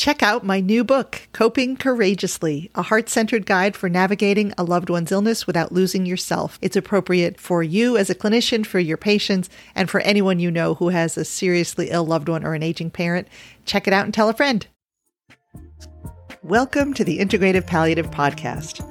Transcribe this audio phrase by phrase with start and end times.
[0.00, 4.88] Check out my new book, Coping Courageously, a heart centered guide for navigating a loved
[4.88, 6.58] one's illness without losing yourself.
[6.62, 10.72] It's appropriate for you as a clinician, for your patients, and for anyone you know
[10.72, 13.28] who has a seriously ill loved one or an aging parent.
[13.66, 14.66] Check it out and tell a friend.
[16.42, 18.82] Welcome to the Integrative Palliative Podcast.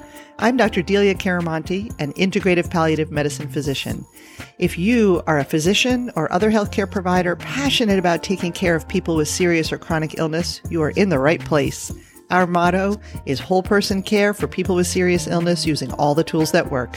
[0.42, 0.80] I'm Dr.
[0.80, 4.06] Delia Chiaramonte, an integrative palliative medicine physician.
[4.58, 9.16] If you are a physician or other healthcare provider passionate about taking care of people
[9.16, 11.92] with serious or chronic illness, you are in the right place.
[12.30, 16.52] Our motto is whole person care for people with serious illness using all the tools
[16.52, 16.96] that work.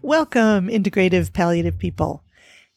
[0.00, 2.22] Welcome, integrative palliative people.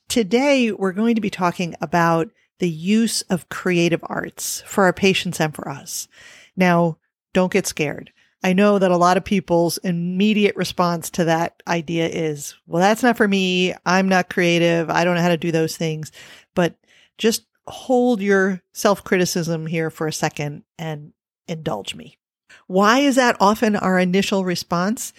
[0.09, 5.39] Today, we're going to be talking about the use of creative arts for our patients
[5.39, 6.08] and for us.
[6.55, 6.97] Now,
[7.37, 8.11] don't get scared.
[8.43, 13.03] I know that a lot of people's immediate response to that idea is, well, that's
[13.03, 13.75] not for me.
[13.85, 14.89] I'm not creative.
[14.89, 16.11] I don't know how to do those things.
[16.55, 16.77] But
[17.19, 21.13] just hold your self criticism here for a second and
[21.47, 22.17] indulge me.
[22.66, 25.13] Why is that often our initial response?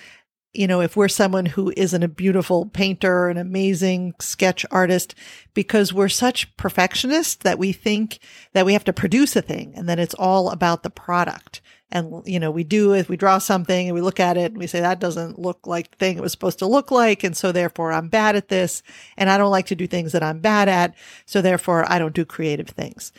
[0.52, 5.14] You know, if we're someone who isn't a beautiful painter, an amazing sketch artist,
[5.54, 8.18] because we're such perfectionists that we think
[8.54, 11.60] that we have to produce a thing and that it's all about the product
[11.90, 14.58] and you know we do it we draw something and we look at it and
[14.58, 17.36] we say that doesn't look like the thing it was supposed to look like and
[17.36, 18.82] so therefore i'm bad at this
[19.16, 20.94] and i don't like to do things that i'm bad at
[21.26, 23.12] so therefore i don't do creative things.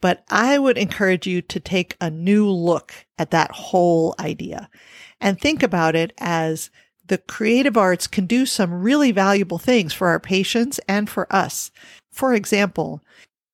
[0.00, 4.68] But i would encourage you to take a new look at that whole idea
[5.20, 6.70] and think about it as
[7.06, 11.70] the creative arts can do some really valuable things for our patients and for us.
[12.10, 13.02] For example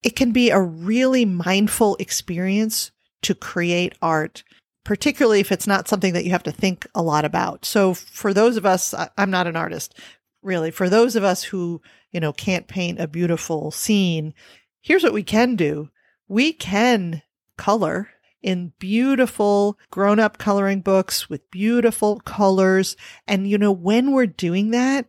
[0.02, 2.90] it can be a really mindful experience
[3.22, 4.42] to create art
[4.84, 7.64] particularly if it's not something that you have to think a lot about.
[7.64, 9.94] So for those of us, I'm not an artist
[10.42, 10.70] really.
[10.70, 14.34] For those of us who, you know, can't paint a beautiful scene,
[14.80, 15.90] here's what we can do.
[16.28, 17.22] We can
[17.56, 18.08] color
[18.42, 22.96] in beautiful grown up coloring books with beautiful colors.
[23.26, 25.06] And, you know, when we're doing that,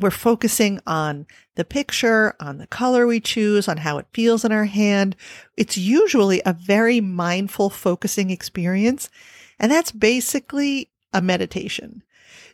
[0.00, 4.52] we're focusing on the picture, on the color we choose, on how it feels in
[4.52, 5.16] our hand.
[5.56, 9.08] It's usually a very mindful focusing experience.
[9.58, 12.02] And that's basically a meditation.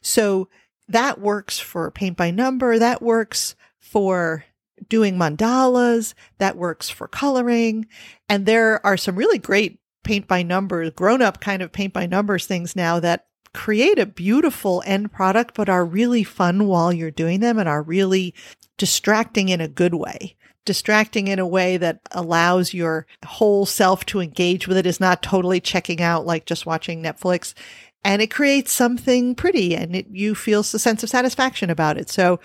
[0.03, 0.49] So
[0.89, 2.79] that works for paint by number.
[2.79, 4.45] That works for
[4.89, 6.15] doing mandalas.
[6.39, 7.87] That works for coloring.
[8.29, 12.07] And there are some really great paint by numbers, grown up kind of paint by
[12.07, 17.11] numbers things now that create a beautiful end product, but are really fun while you're
[17.11, 18.35] doing them and are really
[18.79, 20.37] distracting in a good way.
[20.65, 25.23] Distracting in a way that allows your whole self to engage with it is not
[25.23, 27.55] totally checking out like just watching Netflix.
[28.05, 32.09] And it creates something pretty and it, you feel a sense of satisfaction about it.
[32.09, 32.41] So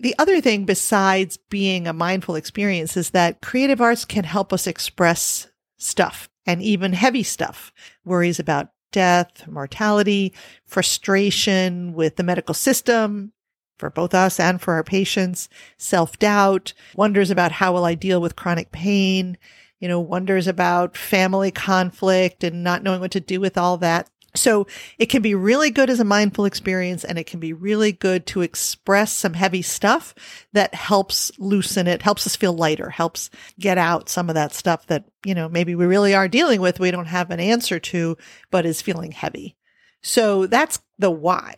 [0.00, 4.66] the other thing besides being a mindful experience is that creative arts can help us
[4.66, 7.72] express stuff and even heavy stuff,
[8.04, 10.32] worries about death, mortality,
[10.64, 13.32] frustration with the medical system
[13.78, 18.20] for both us and for our patients, self doubt, wonders about how will I deal
[18.20, 19.38] with chronic pain,
[19.78, 24.10] you know, wonders about family conflict and not knowing what to do with all that.
[24.38, 24.66] So
[24.98, 28.26] it can be really good as a mindful experience and it can be really good
[28.26, 30.14] to express some heavy stuff
[30.52, 34.86] that helps loosen it, helps us feel lighter, helps get out some of that stuff
[34.86, 38.16] that, you know, maybe we really are dealing with, we don't have an answer to,
[38.50, 39.56] but is feeling heavy.
[40.02, 41.54] So that's the why.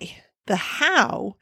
[0.47, 1.37] The how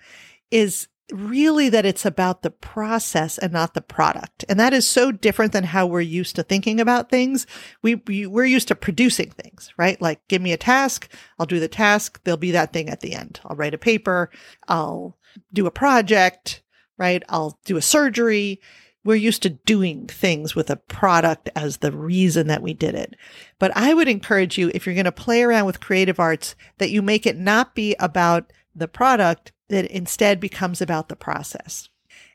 [0.50, 4.44] is really that it's about the process and not the product.
[4.48, 7.46] And that is so different than how we're used to thinking about things.
[7.82, 10.00] We, we we're used to producing things, right?
[10.00, 11.08] Like give me a task,
[11.38, 13.40] I'll do the task, there'll be that thing at the end.
[13.44, 14.30] I'll write a paper,
[14.66, 15.16] I'll
[15.52, 16.62] do a project,
[16.98, 17.22] right?
[17.28, 18.60] I'll do a surgery.
[19.04, 23.14] We're used to doing things with a product as the reason that we did it.
[23.58, 26.90] But I would encourage you, if you're going to play around with creative arts, that
[26.90, 31.88] you make it not be about the product, that instead becomes about the process.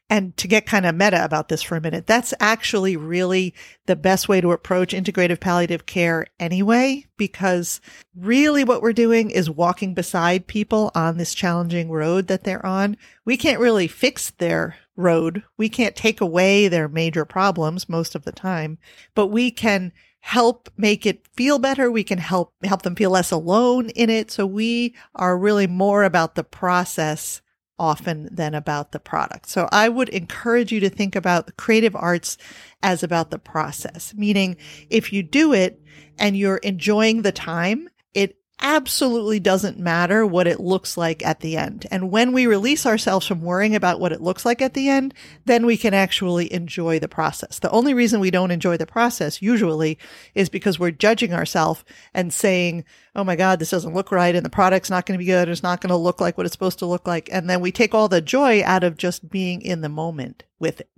[0.09, 3.55] And to get kind of meta about this for a minute, that's actually really
[3.87, 7.81] the best way to approach integrative palliative care anyway, because
[8.15, 12.97] really what we're doing is walking beside people on this challenging road that they're on.
[13.25, 15.41] We can't really fix their road.
[15.57, 18.77] We can't take away their major problems most of the time,
[19.15, 19.93] but we can
[20.25, 21.91] help make it feel better.
[21.91, 24.31] We can help, help them feel less alone in it.
[24.31, 27.41] So we are really more about the process
[27.77, 29.49] often than about the product.
[29.49, 32.37] So I would encourage you to think about the creative arts
[32.81, 34.55] as about the process, meaning
[34.89, 35.81] if you do it
[36.17, 41.57] and you're enjoying the time, it absolutely doesn't matter what it looks like at the
[41.57, 41.85] end.
[41.91, 45.13] And when we release ourselves from worrying about what it looks like at the end,
[45.45, 47.59] then we can actually enjoy the process.
[47.59, 49.99] The only reason we don't enjoy the process usually
[50.33, 51.83] is because we're judging ourselves
[52.13, 54.33] and saying, Oh my God, this doesn't look right.
[54.33, 55.49] And the product's not going to be good.
[55.49, 57.29] It's not going to look like what it's supposed to look like.
[57.31, 60.79] And then we take all the joy out of just being in the moment with
[60.79, 60.89] it.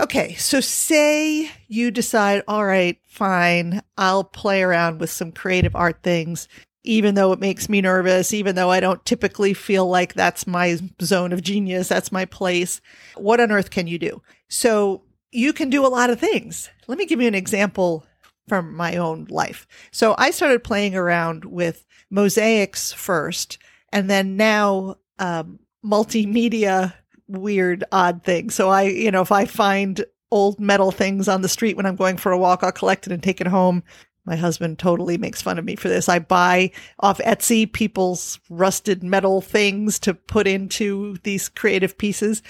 [0.00, 6.02] Okay, so say you decide, all right, fine, I'll play around with some creative art
[6.02, 6.48] things
[6.84, 10.78] even though it makes me nervous, even though I don't typically feel like that's my
[11.00, 12.80] zone of genius, that's my place.
[13.16, 14.22] What on earth can you do?
[14.48, 16.68] So you can do a lot of things.
[16.88, 18.04] Let me give you an example
[18.48, 19.66] from my own life.
[19.92, 23.58] So I started playing around with mosaics first,
[23.92, 26.94] and then now um, multimedia
[27.28, 28.54] weird, odd things.
[28.54, 31.96] So I, you know, if I find old metal things on the street when I'm
[31.96, 33.82] going for a walk, I'll collect it and take it home.
[34.24, 36.08] My husband totally makes fun of me for this.
[36.08, 36.70] I buy
[37.00, 42.42] off Etsy people's rusted metal things to put into these creative pieces,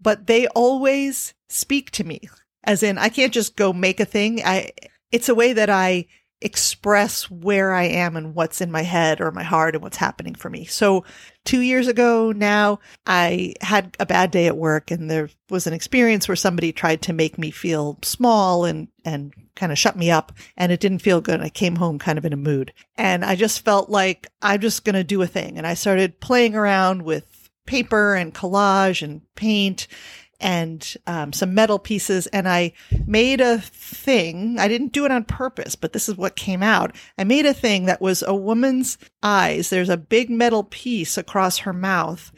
[0.00, 2.28] but they always speak to me.
[2.64, 4.42] As in, I can't just go make a thing.
[4.44, 4.72] I,
[5.10, 6.06] it's a way that I
[6.40, 10.34] express where I am and what's in my head or my heart and what's happening
[10.34, 10.66] for me.
[10.66, 11.04] So
[11.44, 15.72] two years ago now, I had a bad day at work and there was an
[15.72, 20.10] experience where somebody tried to make me feel small and, and kind of shut me
[20.10, 21.40] up and it didn't feel good.
[21.40, 24.84] I came home kind of in a mood and I just felt like I'm just
[24.84, 25.58] going to do a thing.
[25.58, 29.86] And I started playing around with paper and collage and paint
[30.44, 32.28] and um, some metal pieces.
[32.28, 32.74] And I
[33.06, 34.58] made a thing.
[34.60, 36.94] I didn't do it on purpose, but this is what came out.
[37.18, 39.70] I made a thing that was a woman's eyes.
[39.70, 42.30] There's a big metal piece across her mouth.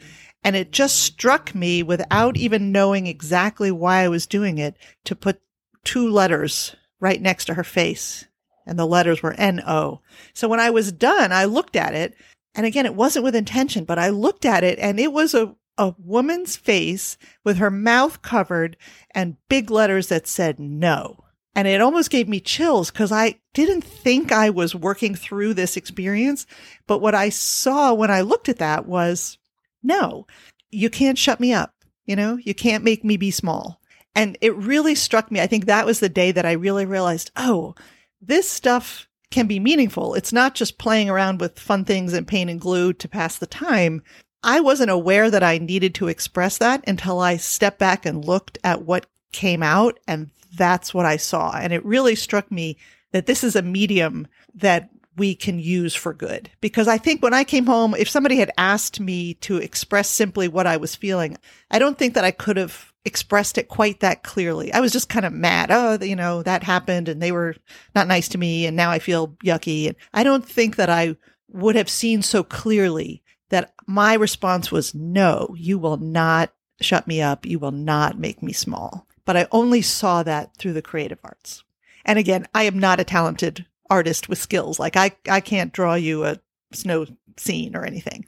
[0.43, 5.15] And it just struck me without even knowing exactly why I was doing it to
[5.15, 5.41] put
[5.83, 8.25] two letters right next to her face.
[8.65, 9.99] And the letters were N O.
[10.33, 12.15] So when I was done, I looked at it.
[12.55, 15.55] And again, it wasn't with intention, but I looked at it and it was a
[15.77, 18.77] a woman's face with her mouth covered
[19.11, 21.23] and big letters that said no.
[21.55, 25.75] And it almost gave me chills because I didn't think I was working through this
[25.75, 26.45] experience.
[26.85, 29.39] But what I saw when I looked at that was
[29.81, 30.27] no,
[30.69, 31.73] you can't shut me up.
[32.05, 33.81] You know, you can't make me be small.
[34.15, 35.39] And it really struck me.
[35.39, 37.75] I think that was the day that I really realized, oh,
[38.21, 40.13] this stuff can be meaningful.
[40.13, 43.47] It's not just playing around with fun things and paint and glue to pass the
[43.47, 44.01] time.
[44.43, 48.57] I wasn't aware that I needed to express that until I stepped back and looked
[48.63, 49.99] at what came out.
[50.07, 51.57] And that's what I saw.
[51.57, 52.77] And it really struck me
[53.11, 56.49] that this is a medium that we can use for good.
[56.61, 60.47] Because I think when I came home, if somebody had asked me to express simply
[60.47, 61.37] what I was feeling,
[61.71, 64.71] I don't think that I could have expressed it quite that clearly.
[64.71, 65.71] I was just kind of mad.
[65.71, 67.55] Oh, you know, that happened and they were
[67.95, 69.87] not nice to me and now I feel yucky.
[69.87, 71.15] And I don't think that I
[71.49, 76.51] would have seen so clearly that my response was no, you will not
[76.81, 77.45] shut me up.
[77.45, 79.07] You will not make me small.
[79.25, 81.63] But I only saw that through the creative arts.
[82.05, 84.79] And again, I am not a talented artist with skills.
[84.79, 86.39] Like I, I can't draw you a
[86.71, 87.05] snow
[87.37, 88.25] scene or anything.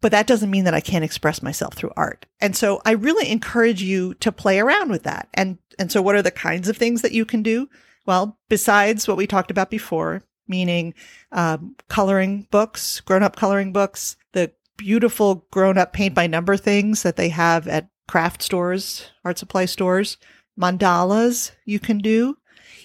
[0.00, 2.26] But that doesn't mean that I can't express myself through art.
[2.40, 5.28] And so I really encourage you to play around with that.
[5.32, 7.70] And, and so what are the kinds of things that you can do?
[8.04, 10.92] Well, besides what we talked about before, meaning
[11.32, 14.16] um, coloring books, grown up coloring books,
[14.76, 19.64] beautiful grown up paint by number things that they have at craft stores, art supply
[19.64, 20.16] stores,
[20.58, 22.36] mandalas you can do.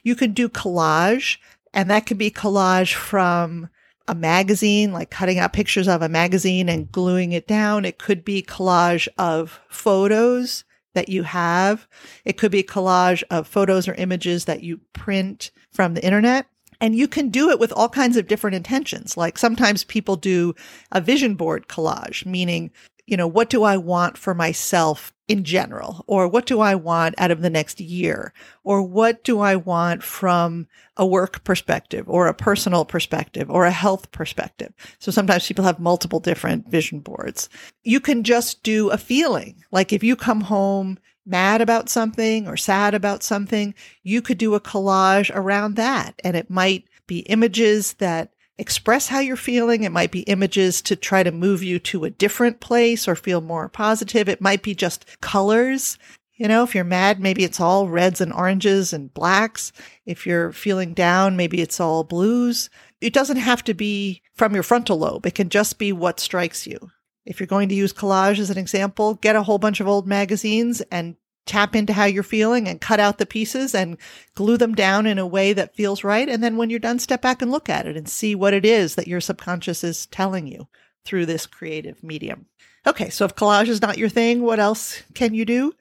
[0.03, 1.37] You can do collage,
[1.73, 3.69] and that could be collage from
[4.07, 7.85] a magazine, like cutting out pictures of a magazine and gluing it down.
[7.85, 10.63] It could be collage of photos
[10.95, 11.87] that you have.
[12.25, 16.47] It could be collage of photos or images that you print from the internet.
[16.81, 19.17] And you can do it with all kinds of different intentions.
[19.17, 20.55] Like sometimes people do
[20.91, 22.71] a vision board collage, meaning,
[23.05, 26.03] you know, what do I want for myself in general?
[26.07, 28.33] Or what do I want out of the next year?
[28.63, 33.71] Or what do I want from a work perspective or a personal perspective or a
[33.71, 34.73] health perspective?
[34.99, 37.49] So sometimes people have multiple different vision boards.
[37.83, 39.63] You can just do a feeling.
[39.71, 43.73] Like if you come home mad about something or sad about something,
[44.03, 46.19] you could do a collage around that.
[46.23, 49.83] And it might be images that express how you're feeling.
[49.83, 53.41] It might be images to try to move you to a different place or feel
[53.41, 54.27] more positive.
[54.27, 55.97] It might be just colors.
[56.35, 59.71] You know, if you're mad, maybe it's all reds and oranges and blacks.
[60.05, 62.69] If you're feeling down, maybe it's all blues.
[63.01, 65.25] It doesn't have to be from your frontal lobe.
[65.25, 66.91] It can just be what strikes you.
[67.29, 70.07] If you're going to use collage as an example, get a whole bunch of old
[70.07, 73.97] magazines and tap into how you're feeling and cut out the pieces and
[74.33, 76.27] glue them down in a way that feels right.
[76.27, 78.65] And then when you're done, step back and look at it and see what it
[78.65, 80.67] is that your subconscious is telling you
[81.05, 82.47] through this creative medium.
[82.87, 83.09] Okay.
[83.09, 85.73] So if collage is not your thing, what else can you do?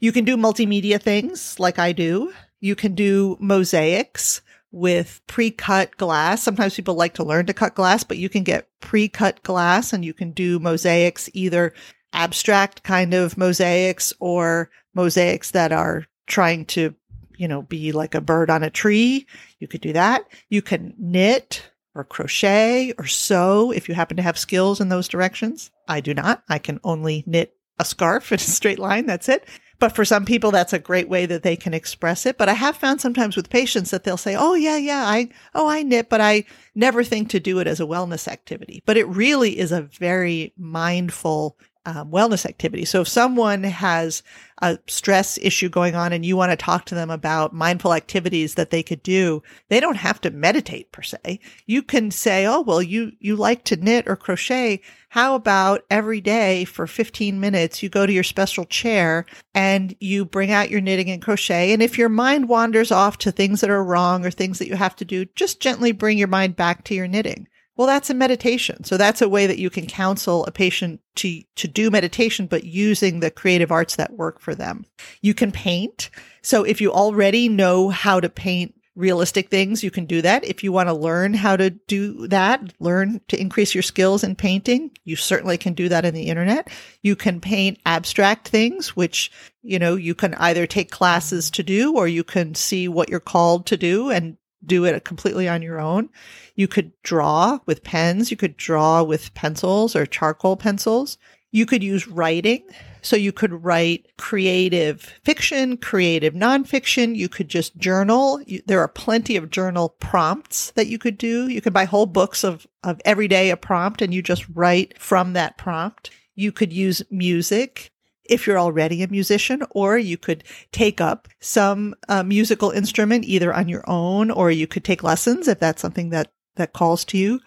[0.00, 2.32] You can do multimedia things like I do.
[2.60, 4.40] You can do mosaics
[4.74, 6.42] with pre-cut glass.
[6.42, 10.04] Sometimes people like to learn to cut glass, but you can get pre-cut glass and
[10.04, 11.72] you can do mosaics either
[12.12, 16.94] abstract kind of mosaics or mosaics that are trying to,
[17.36, 19.26] you know, be like a bird on a tree.
[19.60, 20.24] You could do that.
[20.48, 25.08] You can knit or crochet or sew if you happen to have skills in those
[25.08, 25.70] directions.
[25.86, 26.42] I do not.
[26.48, 29.06] I can only knit a scarf in a straight line.
[29.06, 29.46] That's it.
[29.78, 32.38] But for some people, that's a great way that they can express it.
[32.38, 35.68] But I have found sometimes with patients that they'll say, Oh, yeah, yeah, I, oh,
[35.68, 38.82] I knit, but I never think to do it as a wellness activity.
[38.86, 42.84] But it really is a very mindful um, wellness activity.
[42.84, 44.22] So if someone has
[44.62, 48.54] a stress issue going on and you want to talk to them about mindful activities
[48.54, 51.40] that they could do, they don't have to meditate per se.
[51.66, 54.80] You can say, Oh, well, you, you like to knit or crochet.
[55.10, 60.24] How about every day for 15 minutes, you go to your special chair and you
[60.24, 61.72] bring out your knitting and crochet.
[61.72, 64.76] And if your mind wanders off to things that are wrong or things that you
[64.76, 67.46] have to do, just gently bring your mind back to your knitting.
[67.76, 68.84] Well, that's a meditation.
[68.84, 72.64] So that's a way that you can counsel a patient to, to do meditation, but
[72.64, 74.84] using the creative arts that work for them.
[75.22, 76.10] You can paint.
[76.42, 80.44] So if you already know how to paint realistic things, you can do that.
[80.44, 84.36] If you want to learn how to do that, learn to increase your skills in
[84.36, 86.68] painting, you certainly can do that in the internet.
[87.02, 91.96] You can paint abstract things, which, you know, you can either take classes to do
[91.96, 94.36] or you can see what you're called to do and
[94.66, 96.08] do it completely on your own.
[96.54, 98.30] You could draw with pens.
[98.30, 101.18] You could draw with pencils or charcoal pencils.
[101.50, 102.64] You could use writing.
[103.00, 107.14] So you could write creative fiction, creative nonfiction.
[107.14, 108.40] You could just journal.
[108.46, 111.48] You, there are plenty of journal prompts that you could do.
[111.48, 115.00] You could buy whole books of, of every day a prompt and you just write
[115.00, 116.10] from that prompt.
[116.34, 117.92] You could use music
[118.24, 123.52] if you're already a musician, or you could take up some uh, musical instrument either
[123.52, 127.18] on your own, or you could take lessons if that's something that that calls to
[127.18, 127.40] you.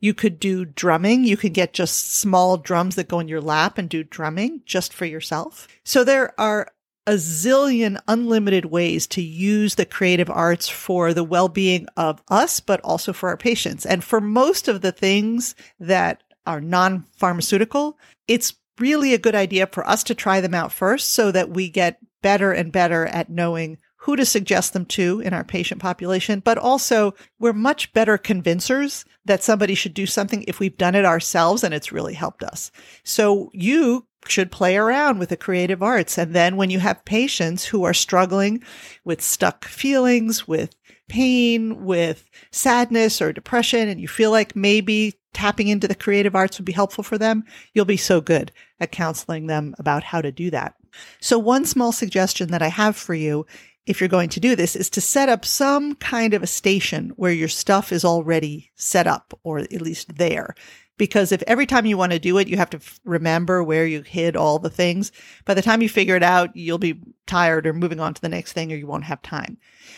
[0.00, 1.24] You could do drumming.
[1.24, 4.92] You could get just small drums that go in your lap and do drumming just
[4.92, 5.68] for yourself.
[5.84, 6.72] So there are
[7.06, 12.80] a zillion unlimited ways to use the creative arts for the well-being of us, but
[12.82, 13.84] also for our patients.
[13.84, 17.98] And for most of the things that are non-pharmaceutical,
[18.28, 21.68] it's really a good idea for us to try them out first so that we
[21.68, 26.40] get better and better at knowing who to suggest them to in our patient population,
[26.40, 31.04] but also we're much better convincers that somebody should do something if we've done it
[31.04, 32.72] ourselves and it's really helped us.
[33.04, 36.18] So you should play around with the creative arts.
[36.18, 38.62] And then when you have patients who are struggling
[39.04, 40.74] with stuck feelings, with
[41.12, 46.58] pain, with sadness or depression, and you feel like maybe tapping into the creative arts
[46.58, 48.50] would be helpful for them, you'll be so good
[48.80, 50.74] at counseling them about how to do that.
[51.20, 53.44] So one small suggestion that I have for you
[53.84, 57.10] if you're going to do this is to set up some kind of a station
[57.16, 60.54] where your stuff is already set up or at least there.
[60.98, 63.86] Because if every time you want to do it, you have to f- remember where
[63.86, 65.10] you hid all the things,
[65.44, 68.28] by the time you figure it out, you'll be tired or moving on to the
[68.28, 69.56] next thing or you won't have time.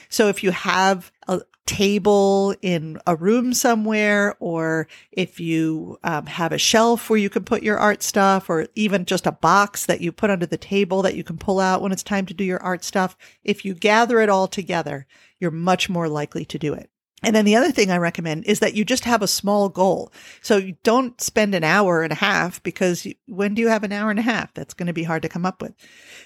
[0.09, 6.53] So if you have a table in a room somewhere, or if you um, have
[6.53, 10.01] a shelf where you can put your art stuff, or even just a box that
[10.01, 12.45] you put under the table that you can pull out when it's time to do
[12.45, 15.07] your art stuff, if you gather it all together,
[15.39, 16.91] you're much more likely to do it.
[17.25, 20.13] And then the other thing I recommend is that you just have a small goal.
[20.43, 23.93] So you don't spend an hour and a half because when do you have an
[23.93, 24.53] hour and a half?
[24.55, 25.75] That's going to be hard to come up with.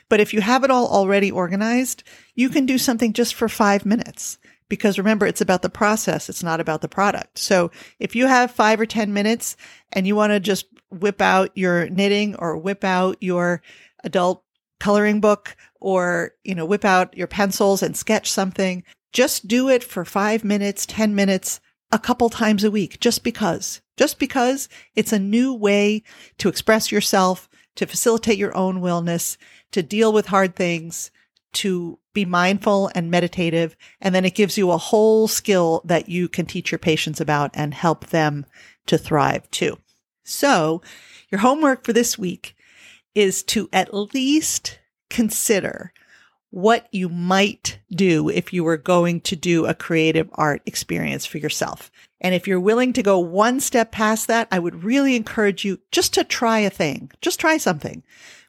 [0.08, 2.02] But if you have it all already organized,
[2.34, 4.38] you can do something just for five minutes
[4.68, 6.28] because remember, it's about the process.
[6.28, 7.38] It's not about the product.
[7.38, 9.56] So if you have five or 10 minutes
[9.92, 13.62] and you want to just whip out your knitting or whip out your
[14.04, 14.44] adult
[14.78, 19.82] coloring book or, you know, whip out your pencils and sketch something, just do it
[19.82, 21.60] for five minutes, 10 minutes,
[21.90, 26.02] a couple times a week, just because, just because it's a new way
[26.38, 29.36] to express yourself, to facilitate your own wellness,
[29.72, 31.10] to deal with hard things,
[31.52, 33.76] to be mindful and meditative.
[34.00, 37.50] And then it gives you a whole skill that you can teach your patients about
[37.54, 38.44] and help them
[38.86, 39.78] to thrive too.
[40.24, 40.82] So
[41.30, 42.54] your homework for this week
[43.14, 45.92] is to at least consider
[46.50, 51.38] what you might do if you were going to do a creative art experience for
[51.38, 51.90] yourself.
[52.20, 55.78] And if you're willing to go one step past that, I would really encourage you
[55.92, 57.10] just to try a thing.
[57.20, 58.02] Just try something.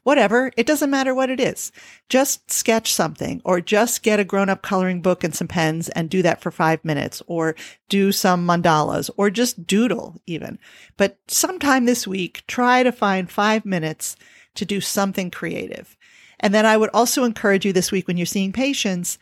[0.04, 0.52] whatever.
[0.58, 1.72] It doesn't matter what it is.
[2.08, 6.10] Just sketch something or just get a grown up coloring book and some pens and
[6.10, 7.56] do that for five minutes or
[7.90, 10.58] do some mandalas or just doodle even.
[10.98, 14.16] But sometime this week, try to find five minutes
[14.56, 15.96] to do something creative.
[16.40, 19.18] And then I would also encourage you this week when you're seeing patients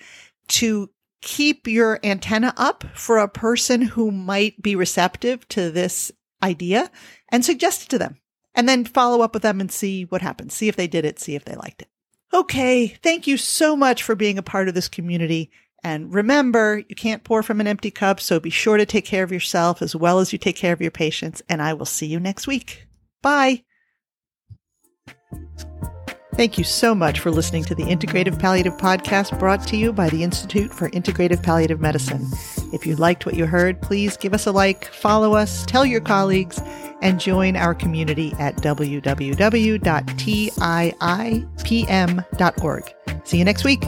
[0.50, 0.90] to
[1.22, 6.12] keep your antenna up for a person who might be receptive to this
[6.44, 6.92] idea
[7.32, 8.18] and suggest it to them
[8.54, 10.54] and then follow up with them and see what happens.
[10.54, 11.90] See if they did it, see if they liked it.
[12.34, 12.88] Okay.
[12.88, 15.50] Thank you so much for being a part of this community.
[15.84, 18.20] And remember, you can't pour from an empty cup.
[18.20, 20.82] So be sure to take care of yourself as well as you take care of
[20.82, 21.42] your patients.
[21.48, 22.88] And I will see you next week.
[23.22, 23.64] Bye.
[26.38, 30.08] Thank you so much for listening to the Integrative Palliative Podcast brought to you by
[30.10, 32.28] the Institute for Integrative Palliative Medicine.
[32.72, 36.00] If you liked what you heard, please give us a like, follow us, tell your
[36.00, 36.62] colleagues,
[37.02, 39.34] and join our community at www.tiipm.org.
[43.24, 43.84] See you next week.